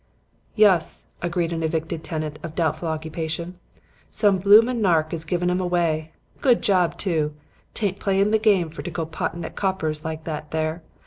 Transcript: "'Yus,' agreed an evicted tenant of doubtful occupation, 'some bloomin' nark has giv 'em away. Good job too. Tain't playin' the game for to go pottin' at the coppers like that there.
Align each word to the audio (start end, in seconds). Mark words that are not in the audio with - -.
"'Yus,' 0.55 1.05
agreed 1.21 1.53
an 1.53 1.61
evicted 1.61 2.03
tenant 2.03 2.39
of 2.41 2.55
doubtful 2.55 2.87
occupation, 2.87 3.59
'some 4.09 4.39
bloomin' 4.39 4.81
nark 4.81 5.11
has 5.11 5.23
giv 5.23 5.43
'em 5.43 5.61
away. 5.61 6.11
Good 6.41 6.63
job 6.63 6.97
too. 6.97 7.35
Tain't 7.75 7.99
playin' 7.99 8.31
the 8.31 8.39
game 8.39 8.71
for 8.71 8.81
to 8.81 8.89
go 8.89 9.05
pottin' 9.05 9.45
at 9.45 9.55
the 9.55 9.61
coppers 9.61 10.03
like 10.03 10.23
that 10.23 10.49
there. 10.49 10.81